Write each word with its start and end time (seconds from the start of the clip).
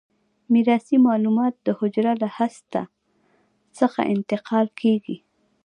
میراثي 0.53 0.97
معلومات 1.07 1.53
د 1.65 1.67
حجره 1.79 2.13
له 2.21 2.27
هسته 2.37 2.81
څخه 3.77 3.99
انتقال 4.13 4.67
کیږي. 4.79 5.17